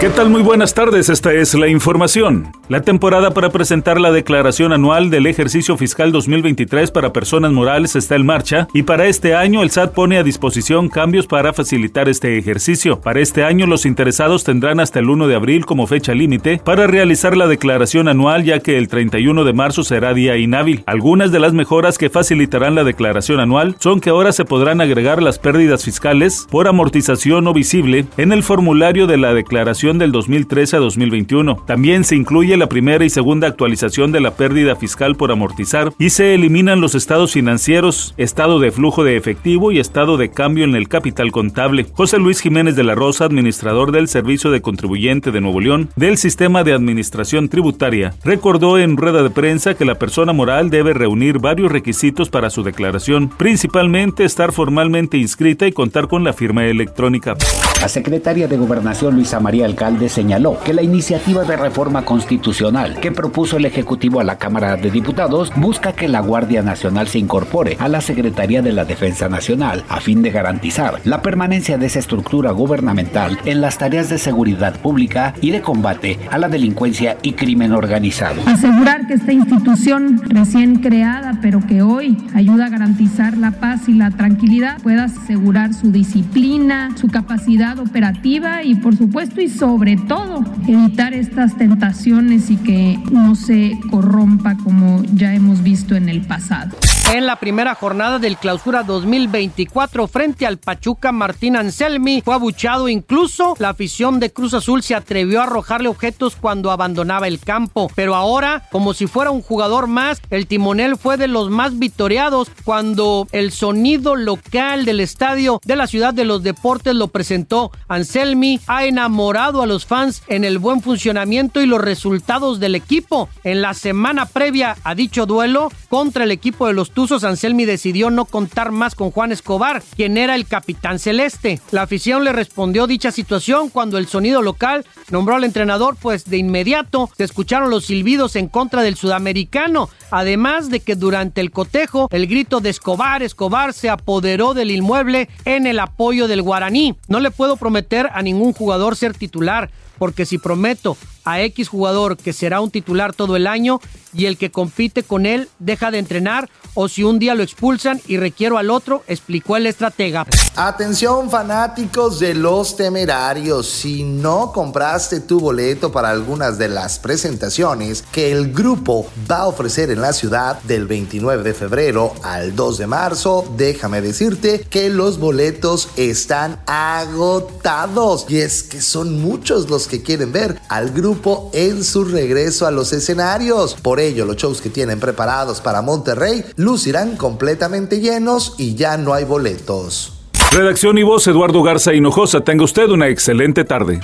[0.00, 0.30] ¿Qué tal?
[0.30, 2.50] Muy buenas tardes, esta es la información.
[2.70, 8.16] La temporada para presentar la declaración anual del ejercicio fiscal 2023 para personas morales está
[8.16, 12.38] en marcha y para este año el SAT pone a disposición cambios para facilitar este
[12.38, 12.98] ejercicio.
[12.98, 16.86] Para este año los interesados tendrán hasta el 1 de abril como fecha límite para
[16.86, 20.82] realizar la declaración anual ya que el 31 de marzo será día inhábil.
[20.86, 25.22] Algunas de las mejoras que facilitarán la declaración anual son que ahora se podrán agregar
[25.22, 30.76] las pérdidas fiscales por amortización no visible en el formulario de la declaración del 2013
[30.76, 31.56] a 2021.
[31.66, 36.10] También se incluye la primera y segunda actualización de la pérdida fiscal por amortizar y
[36.10, 40.74] se eliminan los estados financieros, estado de flujo de efectivo y estado de cambio en
[40.74, 41.86] el capital contable.
[41.92, 46.16] José Luis Jiménez de la Rosa, administrador del Servicio de Contribuyente de Nuevo León del
[46.16, 51.38] Sistema de Administración Tributaria, recordó en rueda de prensa que la persona moral debe reunir
[51.38, 57.36] varios requisitos para su declaración, principalmente estar formalmente inscrita y contar con la firma electrónica.
[57.80, 63.12] La secretaria de Gobernación Luisa María Alcalde señaló que la iniciativa de reforma constitucional que
[63.12, 67.78] propuso el Ejecutivo a la Cámara de Diputados busca que la Guardia Nacional se incorpore
[67.80, 71.98] a la Secretaría de la Defensa Nacional a fin de garantizar la permanencia de esa
[71.98, 77.32] estructura gubernamental en las tareas de seguridad pública y de combate a la delincuencia y
[77.32, 78.42] crimen organizado.
[78.44, 83.94] Asegurar que esta institución recién creada, pero que hoy ayuda a garantizar la paz y
[83.94, 90.44] la tranquilidad, pueda asegurar su disciplina, su capacidad operativa y por supuesto y sobre todo
[90.66, 96.76] evitar estas tentaciones y que no se corrompa como ya hemos visto en el pasado.
[97.12, 102.88] En la primera jornada del clausura 2024 frente al Pachuca, Martín Anselmi fue abuchado.
[102.88, 107.90] Incluso la afición de Cruz Azul se atrevió a arrojarle objetos cuando abandonaba el campo.
[107.96, 112.48] Pero ahora, como si fuera un jugador más, el timonel fue de los más vitoreados
[112.62, 117.72] cuando el sonido local del estadio de la ciudad de los deportes lo presentó.
[117.88, 123.28] Anselmi ha enamorado a los fans en el buen funcionamiento y los resultados del equipo.
[123.42, 128.10] En la semana previa a dicho duelo contra el equipo de los Tuzos, Anselmi decidió
[128.10, 131.58] no contar más con Juan Escobar, quien era el capitán celeste.
[131.70, 136.36] La afición le respondió dicha situación cuando el sonido local nombró al entrenador, pues de
[136.36, 142.06] inmediato se escucharon los silbidos en contra del sudamericano, además de que durante el cotejo
[142.12, 146.96] el grito de Escobar, Escobar se apoderó del inmueble en el apoyo del guaraní.
[147.08, 150.98] No le puedo prometer a ningún jugador ser titular, porque si prometo
[151.32, 153.80] a X jugador que será un titular todo el año
[154.12, 158.00] y el que compite con él deja de entrenar o si un día lo expulsan
[158.06, 160.26] y requiero al otro, explicó el estratega.
[160.56, 168.04] Atención fanáticos de los temerarios, si no compraste tu boleto para algunas de las presentaciones
[168.12, 172.78] que el grupo va a ofrecer en la ciudad del 29 de febrero al 2
[172.78, 179.86] de marzo, déjame decirte que los boletos están agotados y es que son muchos los
[179.86, 183.74] que quieren ver al grupo en su regreso a los escenarios.
[183.74, 189.12] Por ello, los shows que tienen preparados para Monterrey lucirán completamente llenos y ya no
[189.12, 190.14] hay boletos.
[190.50, 192.40] Redacción y voz Eduardo Garza Hinojosa.
[192.40, 194.00] Tenga usted una excelente tarde.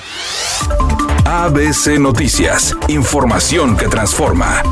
[1.25, 2.77] ABC Noticias.
[2.89, 4.63] Información que transforma.